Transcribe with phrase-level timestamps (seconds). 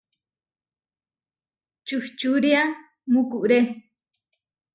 [1.85, 2.61] Čuhčúria
[3.11, 3.59] mukuré.